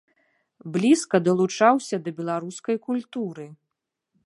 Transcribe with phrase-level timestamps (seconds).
[0.77, 3.47] Блізка далучаўся да беларускай культуры.